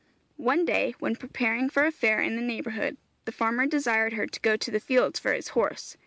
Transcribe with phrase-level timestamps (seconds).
[0.41, 4.39] One day, when preparing for a fair in the neighbourhood, the farmer desired her to
[4.39, 5.95] go to the field for his horse.